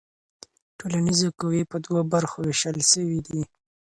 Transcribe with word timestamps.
ټولنیزې 0.77 1.29
قوې 1.39 1.61
په 1.71 1.77
دوو 1.85 1.99
برخو 2.13 2.37
ویشل 2.41 2.77
سوي 2.91 3.19
دي. 3.27 3.41